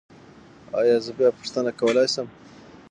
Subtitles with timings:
[0.79, 2.27] ایا زه بیا پوښتنه کولی شم؟